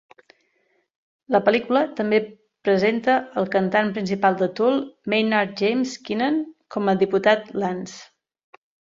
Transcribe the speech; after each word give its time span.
La 1.33 1.39
pel·lícula 1.47 1.81
també 1.97 2.19
presenta 2.67 3.17
el 3.41 3.47
cantant 3.55 3.91
principal 3.97 4.37
de 4.39 4.47
Tool, 4.59 4.79
Maynard 5.13 5.53
James 5.65 5.93
Keenan, 6.09 6.39
com 6.77 6.89
al 6.95 7.03
diputat 7.03 7.53
Lance. 7.65 8.01